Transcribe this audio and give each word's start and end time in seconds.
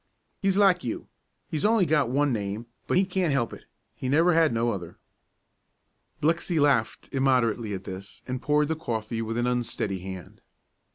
He's 0.41 0.57
like 0.57 0.83
you; 0.83 1.05
he's 1.47 1.63
only 1.63 1.85
got 1.85 2.09
one 2.09 2.33
name; 2.33 2.65
but 2.87 2.97
he 2.97 3.05
can't 3.05 3.31
help 3.31 3.53
it, 3.53 3.65
he 3.95 4.09
never 4.09 4.33
had 4.33 4.51
no 4.51 4.71
other." 4.71 4.97
Blixey 6.23 6.59
laughed 6.59 7.07
immoderately 7.11 7.75
at 7.75 7.83
this, 7.83 8.23
and 8.25 8.41
poured 8.41 8.69
the 8.69 8.75
coffee 8.75 9.21
with 9.21 9.37
an 9.37 9.45
unsteady 9.45 9.99
hand. 9.99 10.41